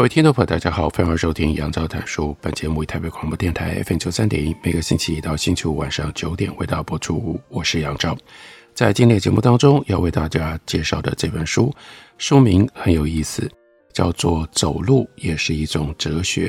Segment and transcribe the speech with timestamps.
[0.00, 2.34] 各位听众朋友，大家好，欢迎收听杨照谈书。
[2.40, 7.38] 本节目以台北广播电台 FM 九三点一，每个星期一到星期五晚上九点为大家播出。
[7.50, 8.16] 我是杨照，
[8.72, 11.70] 在今天的节目当中要为大家介绍的这本书，
[12.16, 13.46] 书名很有意思，
[13.92, 16.48] 叫做《走路也是一种哲学》。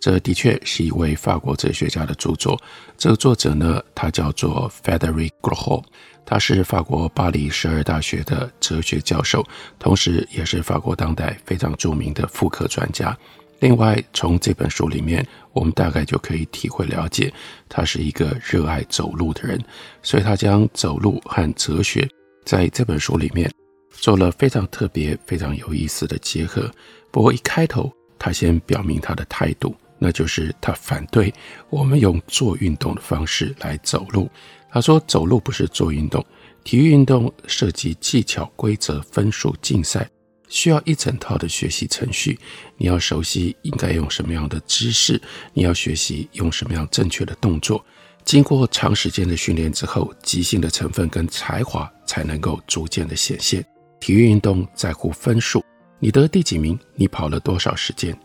[0.00, 2.60] 这的确是一位法国哲学家的著作。
[2.96, 5.84] 这个作者呢，他叫做 Frédéric Gros。
[6.24, 9.44] 他是法国巴黎十二大学的哲学教授，
[9.78, 13.16] 同时也是法国当代非常著名的妇科专家。
[13.58, 17.32] 另外，从这本书里面，我们大概就可以体会了解，
[17.68, 19.60] 他是一个热爱走路的人，
[20.02, 22.08] 所以他将走路和哲学
[22.44, 23.50] 在这本书里面
[23.90, 26.70] 做了非常特别、非常有意思的结合。
[27.10, 31.32] 不过，一开头他先表明他的态度，那就是他反对
[31.68, 34.28] 我们用做运动的方式来走路。
[34.72, 36.24] 他说：“走路不是做运动，
[36.64, 40.08] 体育运动涉及技巧、规则、分数、竞赛，
[40.48, 42.38] 需要一整套的学习程序。
[42.76, 45.20] 你要熟悉应该用什么样的姿势，
[45.52, 47.84] 你要学习用什么样正确的动作。
[48.24, 53.64] 经过长时间的训练之后，即兴的成分跟才华才能够逐渐的显现。
[53.98, 55.64] 体育运动在乎分数，
[55.98, 58.16] 你得第几名，你跑了多少时间，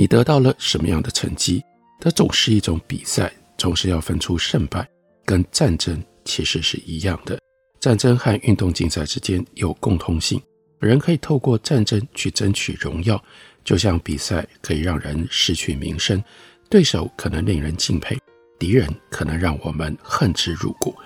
[0.00, 1.62] 你得到了什么样的成绩。
[2.00, 4.88] 它总是一种比赛，总是要分出胜败。”
[5.26, 7.38] 跟战争其实是一样的，
[7.80, 10.40] 战争和运动竞赛之间有共通性。
[10.78, 13.22] 人可以透过战争去争取荣耀，
[13.62, 16.24] 就像比赛可以让人失去名声，
[16.70, 18.18] 对手可能令人敬佩，
[18.58, 20.96] 敌人可能让我们恨之入骨。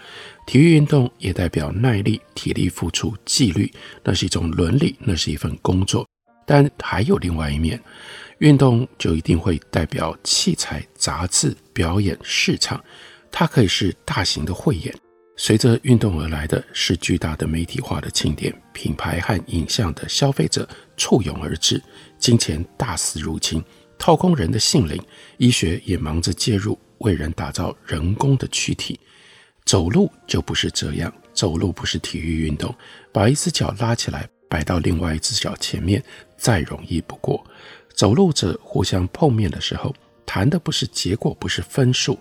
[0.46, 3.68] 体育运动也代表耐力、体力付出、纪律，
[4.04, 6.06] 那是一种伦理，那是一份工作。
[6.46, 7.82] 但还有另外一面，
[8.44, 12.78] 运动就一定会代表器材、杂志、表演、市场。
[13.32, 14.94] 它可以是大型的汇演，
[15.34, 21.82] 随着运动而来的是巨大的媒体化的庆典，品牌和影像的消费者簇拥而至，
[22.18, 23.64] 金钱大肆入侵，
[23.98, 25.02] 掏空人的性灵，
[25.38, 29.00] 医学也忙着介入，为人打造人工的躯体。
[29.64, 32.74] 走路就不是这样，走路不是体育运动，
[33.10, 36.04] 把一只脚拉起来摆到另外一只脚前面，
[36.36, 37.42] 再容易不过。
[37.94, 39.94] 走路者互相碰面的时候，
[40.26, 42.18] 谈的不是结果，不是分数。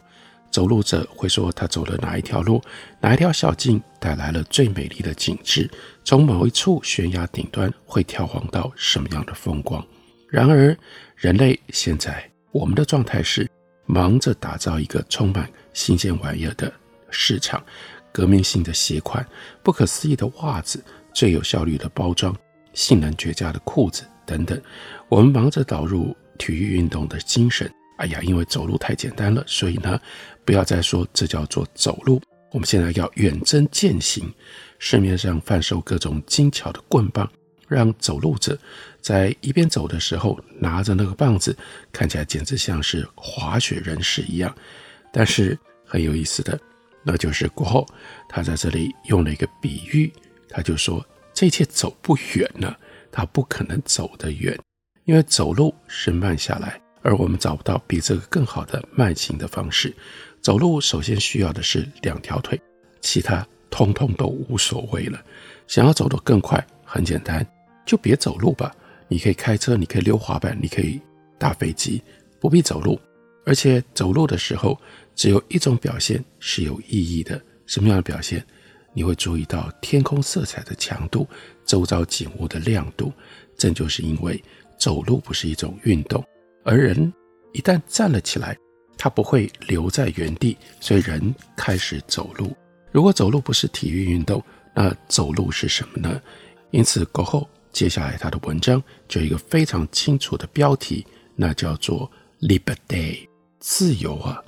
[0.52, 2.62] 走路者会说他走了哪一条路，
[3.02, 5.68] 哪一条小径带来了最美丽的景致，
[6.04, 9.84] 从某一处悬崖顶端会眺望到什么样的风光。
[10.30, 10.78] 然而，
[11.16, 13.50] 人类现在我们的状态是
[13.88, 16.72] 忙着打造一个充满新鲜玩意儿的
[17.10, 17.64] 市场，
[18.12, 19.26] 革命性的鞋款，
[19.64, 20.84] 不可思议的袜子，
[21.16, 22.36] 最有效率的包装，
[22.74, 24.60] 性能绝佳的裤子等等。
[25.10, 27.72] 我们忙着导入体育运动的精神。
[27.98, 30.00] 哎呀，因为走路太简单了，所以呢，
[30.44, 32.22] 不要再说这叫做走路。
[32.52, 34.32] 我们现在要远征践行，
[34.80, 37.32] 市面上贩售各种精巧的棍棒，
[37.68, 38.58] 让走路者
[39.00, 41.56] 在一边走的时候拿着那个棒子，
[41.92, 44.54] 看起来简直像是滑雪人士一样。
[45.12, 46.60] 但是很有意思的，
[47.04, 47.88] 那就是过后
[48.28, 50.12] 他在这里用了一个比喻，
[50.50, 52.78] 他就说这一切走不远了，
[53.14, 54.60] 他不可能走得远，
[55.06, 56.82] 因为走路是慢下来。
[57.04, 59.94] 而我们找不到比这个更好的慢行的方式。
[60.42, 62.60] 走路首先需要的是两条腿，
[63.02, 65.22] 其他通通都无所谓了。
[65.68, 67.46] 想要走得更快，很简单，
[67.86, 68.74] 就别走路吧。
[69.10, 71.00] 你可以开车，你可以溜滑板，你可以
[71.38, 72.02] 搭飞机，
[72.40, 73.00] 不必走路。
[73.46, 74.80] 而且走路的时候，
[75.14, 77.40] 只有一种表现是有意义的。
[77.66, 78.46] 什么样的表现？
[78.94, 81.28] 你会注意到天空色彩的强度，
[81.66, 83.12] 周遭景物的亮度。
[83.58, 84.42] 正就是因为
[84.80, 86.24] 走路不是一种运动。
[86.64, 87.12] 而人
[87.54, 88.58] 一旦站了起来，
[88.98, 92.56] 他不会留在原地，所以人开始走路。
[92.92, 94.44] 如果走路不是体育运动，
[94.76, 96.22] 那走路是什么呢？
[96.72, 101.06] 因此，过后接下来他的文章就有一个非常清楚的标题，
[101.36, 102.10] 那叫做
[102.42, 103.28] “liberty”，
[103.60, 104.44] 自由啊！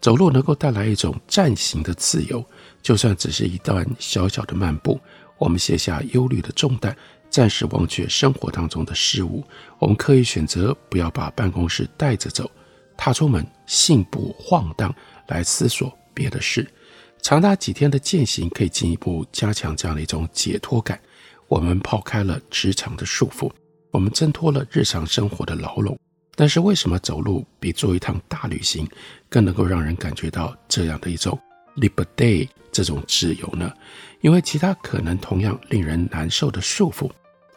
[0.00, 2.44] 走路能够带来一种暂行的自由，
[2.82, 5.00] 就算只是一段小小的漫步，
[5.38, 6.96] 我们卸下忧虑的重担。
[7.30, 9.44] 暂时忘却生活当中的事物，
[9.78, 12.50] 我们可以选择不要把办公室带着走，
[12.96, 14.94] 踏出门，信步晃荡，
[15.26, 16.66] 来思索别的事。
[17.20, 20.98] 长达几天的践行可以进一步加强这样的一种解脱感。
[21.48, 23.50] 我们抛开了职场的束缚，
[23.90, 25.98] 我们挣脱了日常生活的牢笼。
[26.38, 28.88] 但是为什么走路比做一趟大旅行
[29.28, 31.36] 更能够让人感觉到这样的一种
[31.74, 33.72] liberty 这种自由呢？
[34.20, 37.10] 因为其他可能同样令人难受的束缚，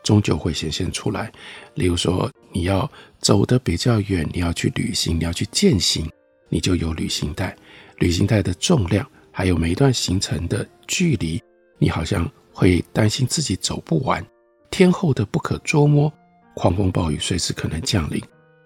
[0.04, 1.32] 终究会显现出来。
[1.76, 6.10] 例如说，你要走得比较远，你要去旅行，你要去践行，
[6.50, 7.56] 你就有旅行袋。
[8.00, 11.40] 旅行袋的重量，还有每一段行程的距离，
[11.78, 14.26] 你好像会担心自己走不完。
[14.72, 16.12] 天候的不可捉摸，
[16.56, 18.20] 狂风暴雨随时可能降临，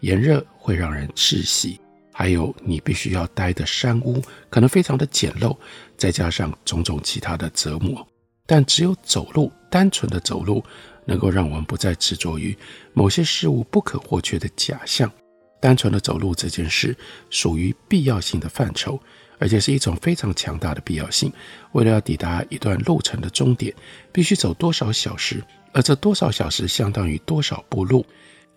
[0.05, 1.79] 炎热会让人窒息。
[2.13, 4.21] 还有你必须要待的山屋，
[4.51, 5.57] 可能非常的简陋，
[5.97, 8.07] 再加上种种其他的折磨。
[8.45, 10.63] 但只有走路，单纯的走路，
[11.05, 12.55] 能够让我们不再执着于
[12.93, 15.11] 某些事物不可或缺的假象。
[15.59, 16.95] 单纯的走路这件事，
[17.31, 18.99] 属于必要性的范畴，
[19.39, 21.33] 而且是一种非常强大的必要性。
[21.71, 23.73] 为了要抵达一段路程的终点，
[24.13, 25.43] 必须走多少小时，
[25.73, 28.05] 而这多少小时相当于多少步路，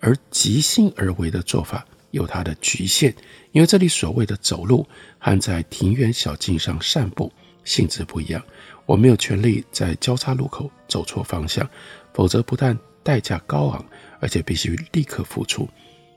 [0.01, 1.87] 而即兴而为的做法。
[2.11, 3.15] 有它的局限，
[3.53, 7.31] 因为这里所谓的走路和在庭园小径上散步
[7.65, 8.43] 性质不一样。
[8.87, 11.69] 我没有权利在交叉路口走错方向，
[12.15, 13.85] 否则不但代价高昂，
[14.21, 15.69] 而且必须立刻付出。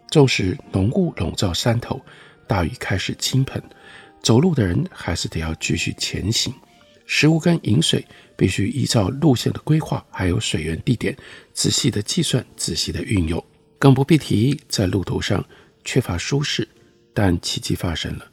[0.10, 2.00] 纵使浓雾笼罩山头，
[2.48, 3.62] 大雨开始倾盆，
[4.24, 6.54] 走路的人还是得要继续前行。
[7.06, 8.08] 食物跟饮水
[8.38, 11.14] 必须依照路线的规划，还有水源地点
[11.52, 13.44] 仔细的计算，仔细的运用，
[13.82, 15.44] 更不必提在路途上。
[15.84, 16.68] 缺乏舒适，
[17.12, 18.26] 但奇迹发生了，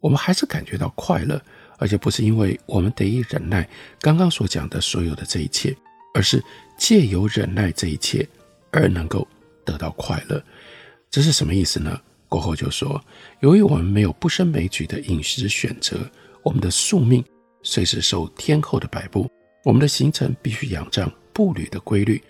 [0.00, 1.40] 我们还是感觉到快乐，
[1.78, 3.66] 而且不是因为我们得以忍耐
[4.02, 5.74] 刚刚所讲的所有的这一切，
[6.12, 6.44] 而是
[6.76, 8.28] 借由忍耐这一切
[8.70, 9.26] 而能够
[9.64, 10.44] 得到快乐。
[11.10, 11.98] 这是什么意思呢？
[12.28, 13.02] 过后就说，
[13.40, 15.98] 由于我们没有不胜枚举的饮食选择，
[16.42, 17.24] 我们的宿命
[17.62, 19.26] 随时受天候的摆布，
[19.64, 22.22] 我们的行程必须仰仗步履的规律。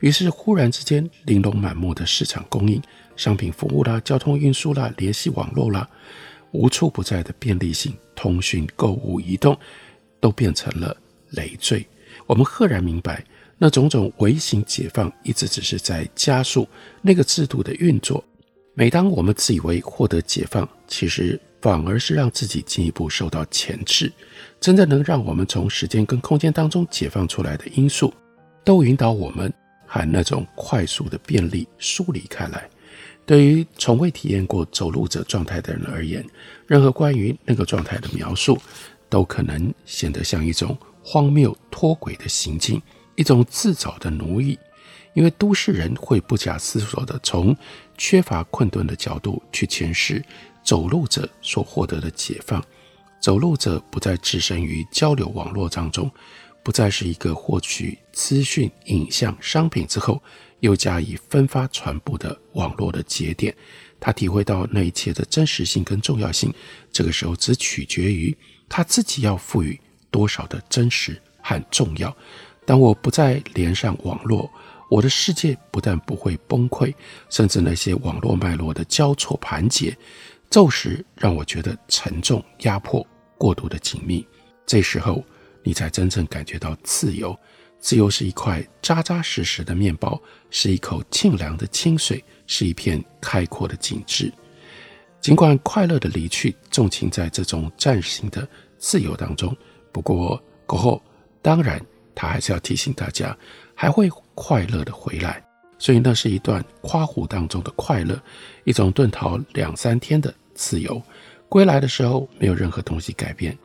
[0.00, 2.80] 于是忽然之间，琳琅满目的市场供应。
[3.16, 5.88] 商品服务啦，交通运输啦，联系网络啦，
[6.52, 9.58] 无处不在的便利性，通讯、购物、移动，
[10.20, 10.94] 都变成了
[11.30, 11.86] 累赘。
[12.26, 13.24] 我们赫然明白，
[13.56, 16.68] 那种种微型解放，一直只是在加速
[17.00, 18.22] 那个制度的运作。
[18.74, 24.12] 每当我们自以为获得解放，其实反而是让自己进一步受到钳制。
[24.60, 28.12] 真正能让我们从时间跟空间当中解放出来的因素，
[28.62, 29.50] 都引导我们
[29.86, 32.68] 和那种快速的便利疏离开来。
[33.24, 36.24] 对于从未体验过走路者状态的人而言，
[36.66, 38.56] 任何关于那个状态的描述，
[39.08, 42.80] 都可能显得像一种荒谬脱轨的行径，
[43.14, 44.58] 一种自找的奴役。
[45.14, 47.56] 因为都市人会不假思索地从
[47.96, 50.22] 缺乏困顿的角度去诠释
[50.62, 52.62] 走路者所获得的解放。
[53.18, 56.08] 走路者不再置身于交流网络当中，
[56.66, 60.20] 不再是一个获取资讯、影像、商品之后。
[60.60, 63.54] 又加以分发传播的网络的节点，
[64.00, 66.52] 他体会到那一切的真实性跟重要性。
[66.90, 68.36] 这个时候只取决于
[68.66, 69.78] 他自己要赋予
[70.10, 72.16] 多少的真实和重要。
[72.64, 74.50] 当我不再连上网络，
[74.90, 76.92] 我的世界不但不会崩溃，
[77.28, 79.96] 甚至那些网络脉络的交错盘结，
[80.50, 84.26] 骤时让我觉得沉重、压迫、过度的紧密。
[84.64, 85.22] 这时候，
[85.66, 87.36] 你才真正感觉到自由。
[87.80, 94.32] 自由是一块扎扎实实的面包，是一口沁凉的清水，是一片开阔的景致。
[95.20, 99.54] 尽管快乐的离去，纵情在这种暂时性的自由当中。
[99.90, 101.02] 不过过后，
[101.42, 103.36] 当然他还是要提醒大家，
[103.74, 105.44] 还会快乐的回来。
[105.78, 108.20] 所以那是一段夸湖当中的快乐，
[108.62, 111.02] 一种遁逃两三天的自由。
[111.48, 113.56] 归来的时候，没有任何东西改变，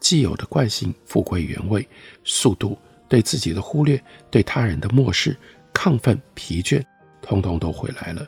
[0.00, 1.86] 既有的惯性复归原位，
[2.24, 2.78] 速度。
[3.08, 5.36] 对自己的忽略，对他人的漠视，
[5.72, 6.84] 亢奋、疲倦，
[7.22, 8.26] 通通都回来了。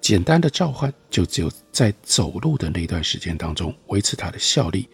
[0.00, 4.88] 简单的召唤，就只有在走路的那段时间当中维持它的效力。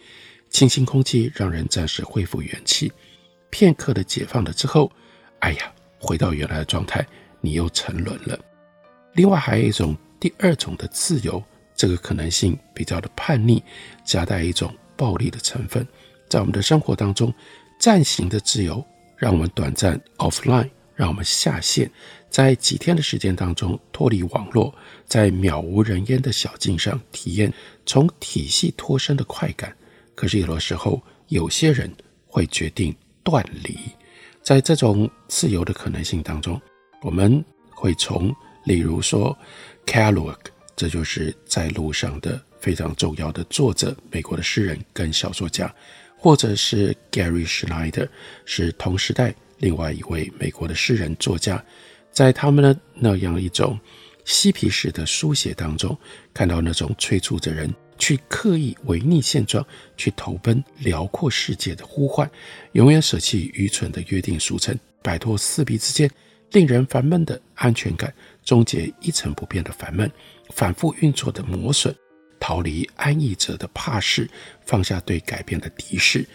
[0.49, 2.91] 清新空气让人暂时恢复元气，
[3.49, 4.91] 片刻的解放了之后，
[5.39, 7.07] 哎呀，回到原来的状态，
[7.39, 8.37] 你又沉沦了。
[9.13, 11.41] 另外还有一种第二种的自由，
[11.75, 13.63] 这个可能性比较的叛逆，
[14.03, 15.87] 夹带一种暴力的成分，
[16.33, 17.31] 在我们的生活当中，
[17.77, 18.83] 暂行的自由。
[19.15, 21.89] 让我们短暂 offline，让我们下线，
[22.27, 24.73] 在几天的时间当中脱离网络，
[25.05, 27.53] 在渺无人烟的小径上体验
[27.85, 29.77] 从体系脱身的快感。
[30.15, 31.89] 可是有的时候，有些人
[32.25, 33.77] 会决定断离。
[34.41, 36.59] 在这种自由的可能性当中，
[37.03, 38.35] 我们会从，
[38.65, 39.37] 例如说
[39.85, 40.39] caloac
[40.75, 45.71] 这就是在路上的非常重要的作者，美国的诗人跟小说家。
[46.23, 48.07] 或者是 Gary Schneider，
[48.45, 51.61] 是同时代另外一位美国的诗人作家，
[52.13, 53.77] 在他们的那样一种
[54.23, 55.97] 嬉皮士的书写当中，
[56.33, 62.31] 看到那种催促着人去刻意违逆现状、去投奔辽阔世界的呼唤，
[62.71, 66.09] 永远舍弃愚蠢的约定俗成，摆脱四壁之间
[66.53, 68.13] 令人烦闷的安全感，
[68.45, 70.09] 终结一成不变的烦闷，
[70.51, 71.93] 反复运作的磨损，
[72.43, 74.29] 逃离安逸者的怕事，
[74.65, 76.27] 放下对改变的敌视，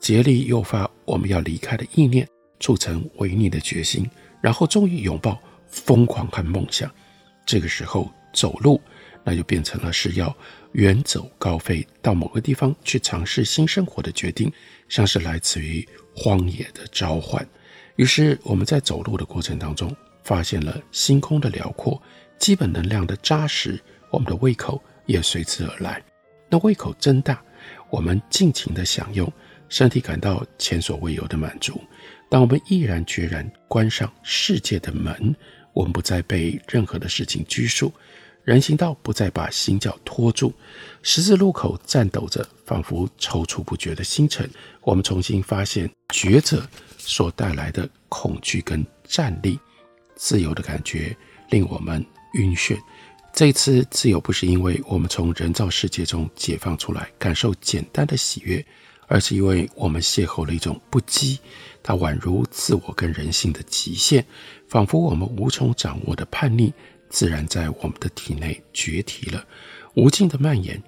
[0.00, 2.26] 竭力诱发我们要离开的意念。
[2.60, 4.08] 促成违逆的决心，
[4.40, 5.38] 然后终于拥抱
[5.68, 6.90] 疯狂和梦想。
[7.44, 8.80] 这个时候走路，
[9.22, 10.34] 那就变成了是要
[10.72, 14.50] 远走高飞到某个地方去尝试新生活的决定，
[14.88, 17.46] 像是来自于荒野的召唤。
[17.96, 22.00] 于是我们在走路的过程当中，发现了星空的辽阔，
[22.38, 23.78] 基本能量的扎实，
[24.10, 26.02] 我们的胃口也随之而来。
[26.48, 27.42] 那胃口真大，
[27.90, 29.30] 我们尽情的享用，
[29.68, 31.80] 身体感到前所未有的满足。
[32.28, 35.34] 当我们毅然决然关上世界的门，
[35.72, 37.92] 我们不再被任何的事情拘束，
[38.44, 40.52] 人行道不再把心脚拖住，
[41.02, 44.48] 十字路口颤抖着，仿佛踌躇不决的星辰。
[44.82, 46.66] 我们重新发现抉择
[46.98, 49.58] 所带来的恐惧跟战栗，
[50.14, 51.16] 自由的感觉
[51.50, 52.78] 令我们晕眩。
[53.32, 58.64] 这一次自由不是因为我们从人造世界中解放出来，感受简单的喜悦。
[59.12, 61.36] 而是因为我们邂逅了一种不羁，
[61.82, 64.24] 它宛如自我跟人性的极限，
[64.68, 66.72] 仿佛我们无从掌握的叛逆，
[67.08, 69.44] 自然在我们的体内决堤了。
[69.94, 70.80] 无尽的蔓延，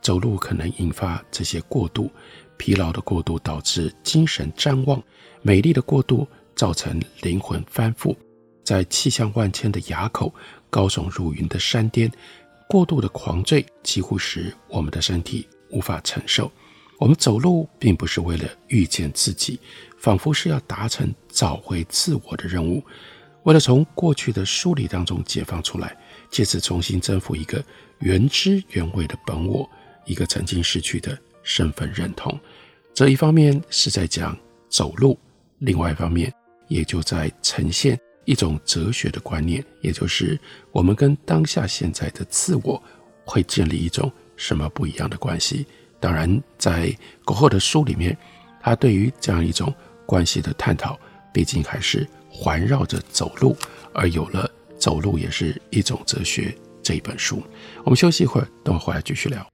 [0.00, 2.08] 走路可能引发这些过度
[2.56, 4.96] 疲劳的过度，导致精神譫妄；
[5.42, 8.14] 美丽的过度造成灵魂翻覆。
[8.62, 10.32] 在气象万千的垭口，
[10.74, 12.10] 高耸入云的山巅，
[12.68, 16.50] 过度的狂醉几乎使我们的身体无法承受。
[16.98, 19.60] 我们走路并不是为了遇见自己，
[19.96, 22.82] 仿佛是要达成找回自我的任务，
[23.44, 25.96] 为了从过去的疏离当中解放出来，
[26.28, 27.64] 借此重新征服一个
[28.00, 29.70] 原汁原味的本我，
[30.04, 32.36] 一个曾经失去的身份认同。
[32.92, 34.36] 这一方面是在讲
[34.68, 35.16] 走路，
[35.58, 36.34] 另外一方面
[36.66, 40.38] 也就在呈现一种哲学的观念，也就是
[40.72, 42.82] 我们跟当下现在的自我
[43.24, 45.66] 会建立一种什么不一样的关系。
[46.00, 48.16] 当然，在苟后的书里面，
[48.60, 49.72] 他对于这样一种
[50.04, 50.98] 关系的探讨，
[51.32, 53.56] 毕竟还是环绕着走路，
[53.94, 56.48] 而有了《走路也是一种哲学》
[56.82, 57.42] 这一本书。
[57.84, 59.53] 我们休息一会儿，等会回来继续聊。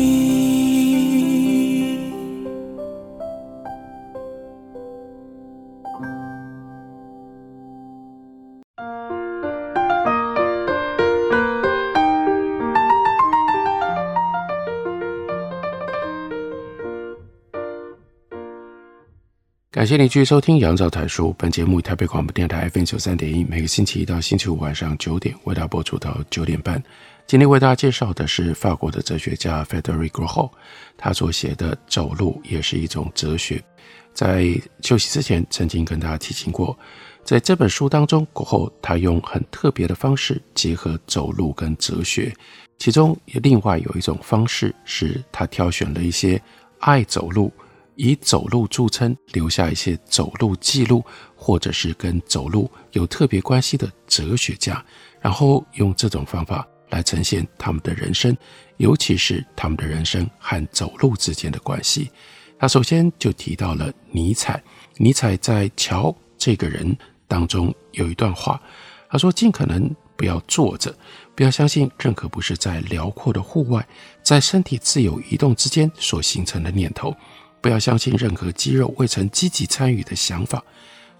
[19.81, 21.29] 感谢你继续收听《杨照谈书》。
[21.39, 26.79] 本节目台北广播电台 FM 九三点一，每个星期一到星期五晚上九点为大家播出到九点半。
[27.25, 30.51] 今天为大家介绍的是法国的哲学家 FEDERICK ROH
[30.95, 33.55] 他所写的《走路也是一种哲学》。
[34.13, 36.77] 在休息之前，曾经跟大家提醒过，
[37.23, 42.31] 在这本书当中过后他用很特别的方式结合走路跟哲学。
[42.77, 46.39] 其中也另外有一种方式是他挑选了一些
[46.77, 47.51] 爱走路、
[47.95, 51.03] 以走路著称、留下一些走路记录，
[51.35, 54.83] 或者是跟走路有特别关系的哲学家，
[55.19, 58.35] 然后用这种方法来呈现他们的人生，
[58.77, 62.09] 尤其是他们的人生和走路之间的关系。
[62.59, 64.61] 他首先就提到了尼采，
[64.97, 66.85] 尼采在《瞧这个人》
[67.27, 68.61] 当中有一段话，
[69.09, 70.95] 他说：“尽可能不要坐着，
[71.35, 73.87] 不要相信任何不是在辽阔的户外，
[74.21, 77.15] 在身体自由移动之间所形成的念头，
[77.61, 80.63] 不要相信任何肌肉未曾积极参与的想法，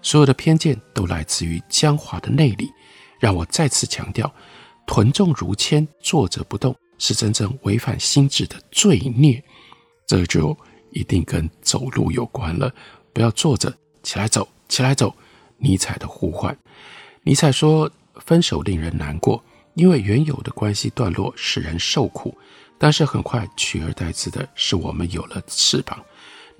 [0.02, 2.70] 所有的偏见都来自于僵化的内里。
[3.18, 4.32] 让我再次强调，
[4.86, 9.42] 臀重如铅，坐着不动是真正违反心智的罪孽。
[10.06, 10.56] 这就。”
[10.94, 12.70] 一定跟走路有关了，
[13.14, 13.72] 不要坐着，
[14.02, 15.14] 起来走，起来走。
[15.56, 16.54] 尼采的呼唤。
[17.22, 22.36] 尼采说：“分手令人难过，因为原有的关系段落使人受苦。
[22.78, 25.98] 但是很快取而代之的是，我们有了翅膀。”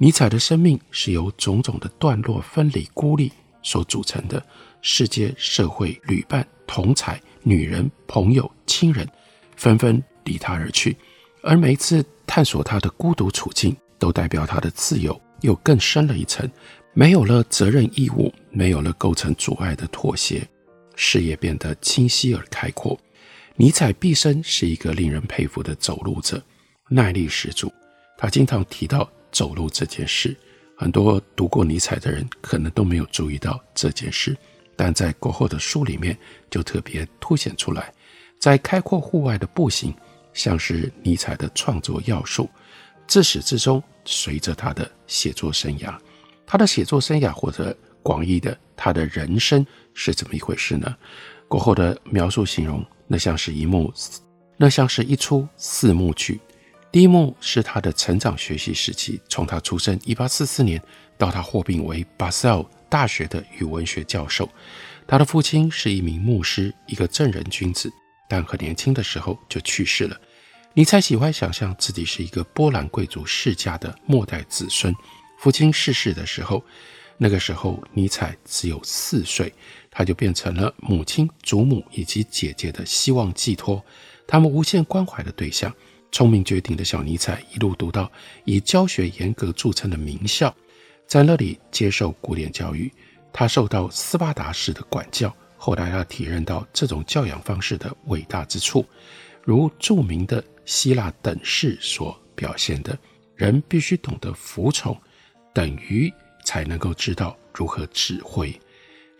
[0.02, 3.30] 尼采的生命是由种种的段落分离、孤立
[3.62, 4.44] 所组成的。
[4.80, 9.08] 世界、社会、旅伴、同侪、女人、朋友、亲人，
[9.54, 10.96] 纷纷离他而去，
[11.40, 13.76] 而每一次探索他的孤独处境。
[13.96, 16.50] 都代表他的自由又更深了一层，
[16.94, 20.44] 没有了责任义务，没有了构成阻碍的妥协，
[20.96, 22.98] 视野变得清晰而开阔。
[23.54, 26.42] 尼采毕生是一个令人佩服的走路者，
[26.88, 27.72] 耐力十足。
[28.18, 30.36] 他经常提到走路这件事，
[30.76, 34.36] 很多读过尼采的人可能都没有注意到这件事，
[34.76, 36.16] 但在过后的书里面
[36.50, 37.92] 就特别凸显出来。
[38.38, 39.94] 在开阔户外的步行，
[40.34, 42.48] 像是尼采的创作要素。
[43.06, 45.96] 自始至终，随着他的写作生涯，
[46.46, 50.94] 他的写作生涯或者广义的他的人生是怎么一回事呢？
[51.48, 53.92] 过后的描述形容，那像是一幕，
[54.56, 56.40] 那像是一出四幕剧。
[56.92, 60.78] 第一幕是他的成长学习时期，从他出生一八四四年
[61.16, 64.46] 到他获聘为巴塞尔大学的语文学教授。
[65.06, 67.90] 他的父亲是一名牧师，一个正人君子，
[68.28, 70.20] 但很年轻的时候就去世了。
[70.74, 74.94] 尼采喜欢想象自己是一个波兰贵族世家的末代子孙。
[75.38, 76.62] 父亲逝世的时候，
[77.16, 79.50] 那个时候尼采只有四岁，
[79.90, 83.82] 他就变成了母亲、祖母以及姐姐的希望寄托，
[84.26, 85.74] 他们无限关怀的对象。
[86.12, 88.08] 聪明绝顶的小尼采一路读到
[88.44, 90.54] 以教学严格著称的名校，
[91.06, 92.92] 在那里接受古典教育。
[93.32, 98.86] 他受到斯巴达式的管教，后来他体认到这种教养方式的伟大之处，
[99.42, 100.44] 如著名的。
[100.64, 102.96] 希腊等式所表现的，
[103.34, 104.96] 人必须懂得服从，
[105.52, 106.08] 等于
[106.44, 108.56] 才能够知道如何指挥。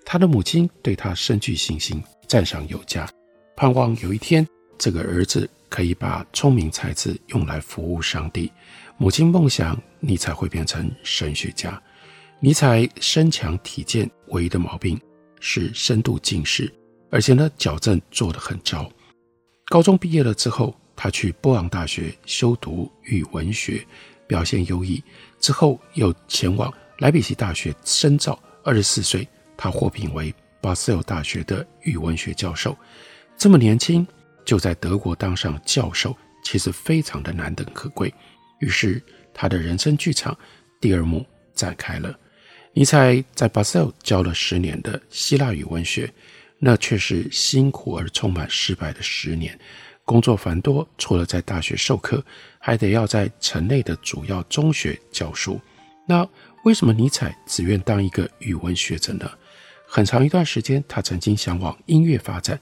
[0.04, 3.10] 他的母亲对他深具信心，赞赏有加，
[3.56, 4.46] 盼望有一天
[4.82, 8.50] 这个儿子可以把聪明才智用来服务上帝。
[8.96, 11.80] 母亲梦想尼采会变成神学家。
[12.40, 15.00] 尼采身强体健，唯一的毛病
[15.38, 16.68] 是深度近视，
[17.10, 18.90] 而且呢矫正做得很糟。
[19.66, 20.76] 高中毕业了之后。
[20.94, 23.84] 他去波昂大学修读语文学，
[24.26, 25.02] 表现优异。
[25.40, 28.38] 之后又前往莱比锡大学深造。
[28.62, 32.76] 二十四岁，他获聘为巴塞尔大学的语文学教授。
[33.38, 34.06] 这么年轻
[34.44, 38.12] 就在德国当上教授，其实非常的难能可贵。
[38.60, 39.02] 于是
[39.34, 40.36] 他的人生剧场
[40.80, 41.24] 第二幕
[41.54, 42.18] 展开了。
[42.74, 46.12] 尼采在巴塞尔教了十年的希腊语文学，
[46.58, 49.58] 那却是辛苦而充满失败的十年。
[50.04, 52.24] 工作繁多，除了在大学授课，
[52.58, 55.60] 还得要在城内的主要中学教书。
[56.08, 56.28] 那
[56.64, 59.30] 为什么尼采只愿当一个语文学者呢？
[59.86, 62.58] 很长一段时间，他曾经想往音乐发展，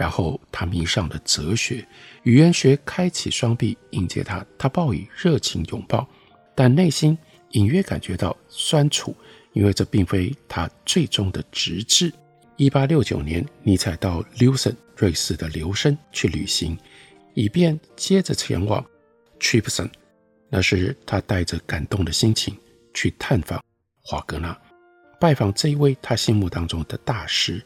[0.00, 1.86] 然后他迷上了哲学，
[2.22, 6.08] 语言学开启双臂迎接他，他报以热情拥抱，
[6.54, 7.16] 但内心
[7.50, 9.14] 隐约感觉到酸楚，
[9.52, 12.10] 因为这并非他最终的职志。
[12.56, 16.74] 一八六九年，尼采到 lucy 瑞士的琉申去旅行，
[17.34, 18.82] 以便接着前往
[19.38, 19.90] t r i p s o n。
[20.48, 22.56] 那是他带着感动的心情
[22.94, 23.62] 去探访
[24.02, 24.58] 华格纳，
[25.20, 27.62] 拜访这一位他心目当中的大师。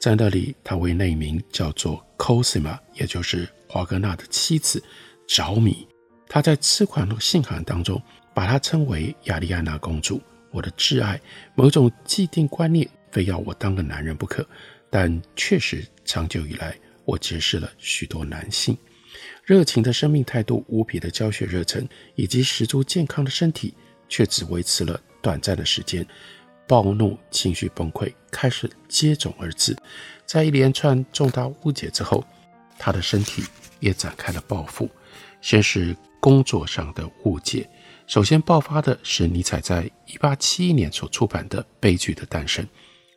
[0.00, 4.82] 在那里，他为那名叫做 Cosima，也就是华格纳的妻子
[5.28, 5.86] 着迷。
[6.26, 8.00] 他在痴狂的信函当中，
[8.32, 10.18] 把她称为亚丽安娜公主，
[10.50, 11.20] 我的挚爱。
[11.54, 12.88] 某种既定观念。
[13.12, 14.46] 非要我当个男人不可，
[14.88, 18.74] 但确实长久以来，我结识了许多男性。
[19.44, 23.74] 热情的生命态度、无比的教学热忱，以及十足健康的身体，
[24.08, 26.06] 却只维持了短暂的时间。
[26.70, 29.76] 暴怒、情绪崩溃开始接踵而至，
[30.24, 32.24] 在一连串重大误解之后，
[32.78, 33.42] 他的身体
[33.80, 34.88] 也展开了报复。
[35.40, 37.68] 先是工作上的误解，
[38.06, 42.64] 首先爆发的是尼采在1871年所出版的《悲剧的诞生》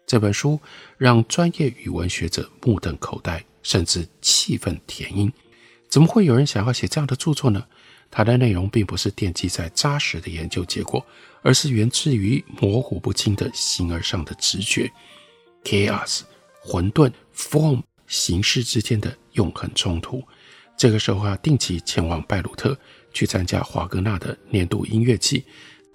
[0.07, 0.59] 这本书，
[0.97, 5.31] 让专业语文学者目瞪口呆，甚至气愤填膺。
[5.91, 7.63] 怎么会有人想要写这样的著作呢？
[8.09, 11.05] 它的内容并不是奠基在扎实的研究结果，
[11.43, 14.91] 而是源自于模糊不清的形而上的直觉
[15.63, 16.21] ，chaos，
[16.63, 20.23] 混沌，form，形式之间的永恒冲突。
[20.75, 22.75] 这个时候啊，定期前往拜鲁特
[23.13, 25.43] 去参加华格纳的年度音乐季。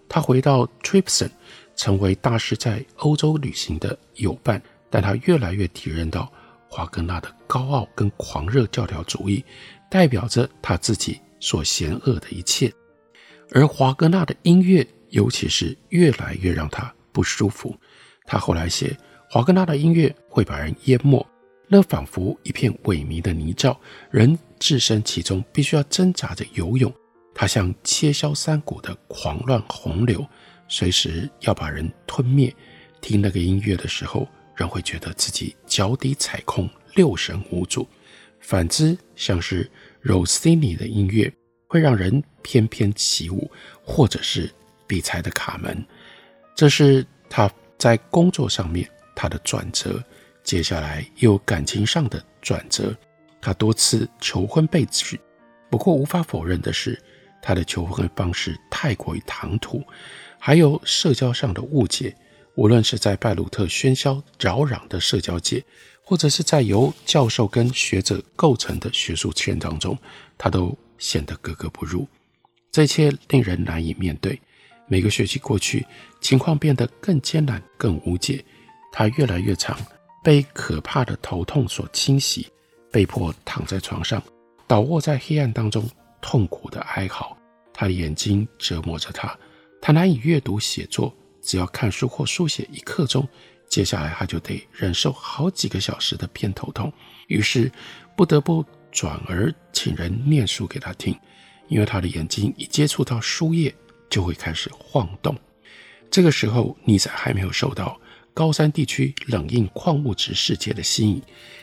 [0.08, 1.30] 他回到 Tripson，
[1.74, 4.62] 成为大师在欧洲旅行的友伴。
[4.90, 6.32] 但他越来越体认到
[6.66, 9.44] 华格纳的高傲跟狂热教条主义，
[9.90, 12.72] 代表着他自己所嫌恶的一切。
[13.50, 17.76] 而华格纳的音乐，尤其是越来越让他不舒服。
[18.24, 18.96] 他后来写，
[19.30, 21.26] 华格纳的音乐会把人淹没。
[21.70, 23.76] 那仿佛一片萎靡的泥沼，
[24.10, 26.92] 人置身其中，必须要挣扎着游泳。
[27.34, 30.26] 它像切削山谷的狂乱洪流，
[30.66, 32.54] 随时要把人吞灭。
[33.00, 37.86] 听那个音乐的时候，人会觉得自己脚底踩空，六神无主。
[38.40, 39.70] 反之，像是
[40.02, 41.30] Rossini 的音乐，
[41.66, 43.50] 会让人翩翩起舞，
[43.84, 44.50] 或者是
[44.88, 45.86] 比才的卡门。
[46.56, 47.48] 这是他
[47.78, 50.02] 在工作上面他的转折。
[50.42, 52.96] 接下来又感情上的转折，
[53.38, 55.20] 他多次求婚被拒，
[55.68, 56.98] 不过无法否认的是，
[57.42, 59.84] 他的求婚方式太过于唐突，
[60.38, 62.16] 还有社交上的误解。
[62.54, 65.62] 无论是在拜鲁特喧嚣扰攘的社交界，
[66.02, 69.96] 或者是在由教授跟学者构成的学术圈当中，
[70.38, 72.08] 他都显得格格不入。
[72.72, 74.40] 这一切令人难以面对。
[74.88, 75.86] 每个学期过去，
[76.20, 78.44] 情况变得更艰难、更无解。
[78.90, 79.78] 他越来越长。
[80.20, 82.46] 被可怕的头痛所侵袭，
[82.90, 84.22] 被迫躺在床上，
[84.66, 85.88] 倒卧在黑暗当中，
[86.20, 87.34] 痛苦的哀嚎。
[87.72, 89.34] 他的眼睛折磨着他，
[89.80, 91.14] 他难以阅读写作。
[91.40, 93.26] 只要看书或书写一刻钟，
[93.68, 96.92] 接下来他就得忍受好几个小时的偏头痛。
[97.28, 97.70] 于是
[98.14, 101.16] 不得不转而请人念书给他听，
[101.68, 103.74] 因为他的眼睛一接触到书页
[104.08, 105.36] 就会开始晃动。
[106.10, 107.98] 这个时候，尼采还没有受到。
[108.34, 111.20] 高山地区冷硬矿物质世界的吸引，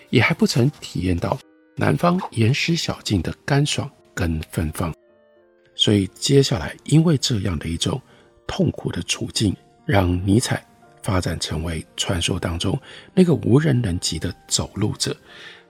[0.10, 1.40] 也还不曾体验到
[1.78, 4.94] 南方岩石小径的干爽跟芬芳。
[5.74, 8.02] 所以接下来，因为这样的一种
[8.46, 9.56] 痛苦的处境，
[9.86, 10.66] 让尼采
[11.02, 12.78] 发展成为传说当中
[13.14, 15.16] 那个无人能及的走路者。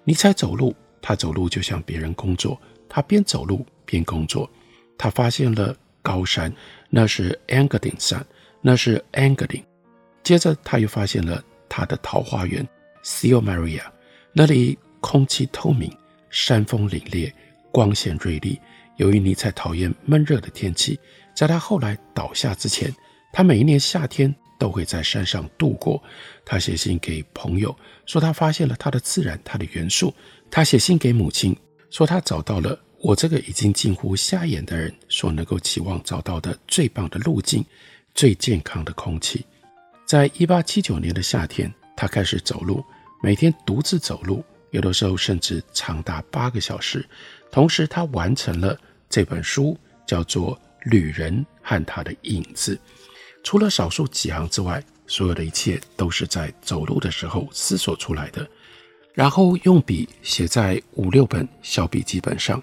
[0.04, 2.60] 尼采走路，他走路就像别人工作，
[2.90, 4.50] 他边走路边工作。
[4.98, 5.76] 他发现了
[6.06, 6.54] 高山，
[6.92, 8.24] 那是 Engadine 山，
[8.62, 9.64] 那是 Engadine。
[10.22, 12.64] 接着，他又发现了他的桃花源
[13.04, 13.82] Sio Maria，
[14.32, 15.92] 那里空气透明，
[16.30, 17.34] 山峰凛冽，
[17.72, 18.60] 光线锐利。
[18.98, 21.00] 由于尼采讨厌闷热的天气，
[21.36, 22.94] 在他后来倒下之前，
[23.34, 26.02] 他每一年夏天都会在山上度过。
[26.46, 30.14] 他写信给朋友，说他发现了他的自然，他的元素。
[30.52, 31.58] 他写信给母亲，
[31.90, 37.64] 说他找到了我这个已经近乎瞎眼的人所能够期望找到的最棒的路径，
[38.16, 39.46] 最健康的空气。
[40.08, 42.84] 在一八七九年的夏天，他开始走路，
[43.22, 47.08] 每天独自走路，有的时候甚至长达八个小时。
[47.52, 48.76] 同时，他完成了
[49.08, 50.58] 这本书，叫做
[50.90, 52.74] 《旅人和他的影子》。
[53.44, 58.50] 除了少数几行之外，所有的一切都是在走路的时候思索出来的，
[59.14, 62.60] 然后用笔写在五六本小笔记本上。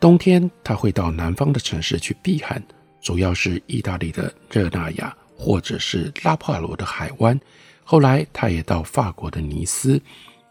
[0.00, 2.62] 冬天，他会到南方的城市去避寒，
[3.00, 5.16] 主要是意大利的热那亚。
[5.36, 7.38] 或者是拉帕罗的海湾，
[7.82, 10.00] 后来他也到法国的尼斯。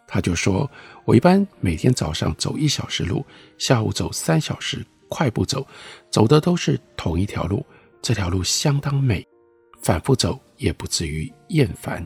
[0.05, 0.69] 他就说
[1.05, 3.25] ：“我一般每天早上走一小时路，
[3.57, 5.65] 下午走三小时快步走，
[6.11, 7.65] 走的都是同一条路。
[8.01, 9.25] 这条路相当美，
[9.81, 12.05] 反复走也不至于厌烦。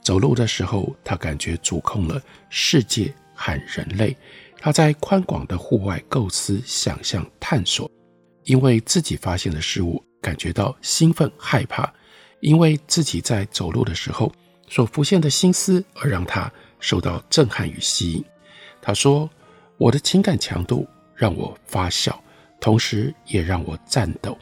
[0.00, 4.16] 走路的时候，他感觉主控了世界和人类。
[4.64, 7.90] 他在宽广的户外构思、想象、探索，
[8.44, 11.92] 因为自己发现的事物，感觉到兴奋、害怕。”
[12.38, 14.32] 因为自己在走路的时候
[14.68, 16.48] 所浮现的心思，而让他
[16.78, 18.24] 受到震撼与吸引。
[18.80, 19.28] 他说
[19.78, 22.22] ：“我的情感强度让我发笑，
[22.60, 24.38] 同时也让我颤抖。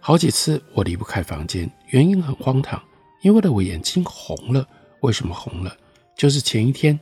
[0.00, 2.78] 好几次我离不开房间，原因很荒唐，
[3.22, 4.66] 因为的我眼睛红了。
[5.00, 5.74] 为什么红了？
[6.14, 6.98] 就是前一天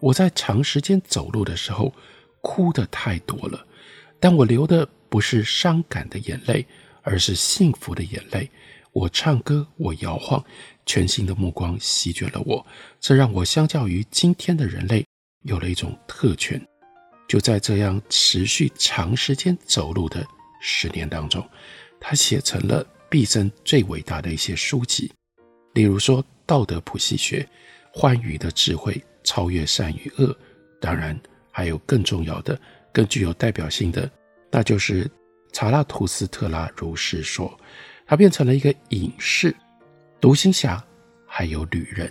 [0.00, 1.92] 我在长时间走路的时候
[2.44, 3.66] 哭得太多了，
[4.20, 6.66] 但我流的不是伤感的眼泪，
[7.00, 8.50] 而是幸福的眼泪。”
[8.92, 10.44] 我唱歌，我摇晃，
[10.86, 12.64] 全新的目光席卷了我，
[13.00, 15.04] 这让我相较于今天的人类
[15.42, 16.60] 有了一种特权。
[17.26, 20.24] 就在这样持续长时间走路的
[20.60, 21.44] 十年当中，
[21.98, 25.10] 他写成了毕生最伟大的一些书籍，
[25.72, 27.40] 例如说《道德谱系学》
[28.00, 28.92] 《欢愉的智慧》
[29.24, 30.26] 《超越善与恶》，
[30.80, 31.18] 当然
[31.56, 32.60] 还有更重要的、
[32.92, 34.10] 更具有代表性的，
[34.50, 35.08] 那就是
[35.52, 37.56] 查拉图斯特拉如是说。
[38.06, 39.54] 他变成了一个隐士、
[40.20, 40.84] 独行侠，
[41.26, 42.10] 还有旅人。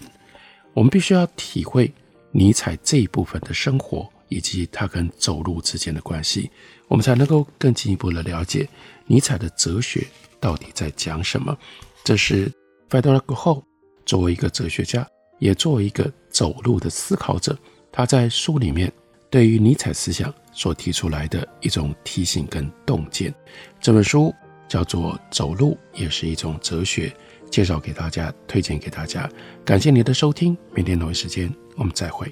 [0.73, 1.93] 我们必须要体会
[2.31, 6.49] 尼采这一部分的生活，以及他跟走路之间的关系，
[6.87, 8.67] 我们才能够更进一步的了解
[9.05, 10.07] 尼采的哲学
[10.39, 11.55] 到底在讲什么。
[12.03, 12.51] 这是
[12.89, 13.63] 费德勒·戈侯
[14.05, 15.05] 作为一个哲学家，
[15.39, 17.55] 也作为一个走路的思考者，
[17.91, 18.91] 他在书里面
[19.33, 23.33] 对于尼采思想所提出来的一种提醒跟洞见。
[23.81, 24.31] 这本书
[24.67, 27.07] 叫做《走路也是一种哲学》。
[27.49, 29.27] 介绍给大家，推荐给大家。
[29.65, 32.31] 感谢你的收听，明天同一时间我们再会。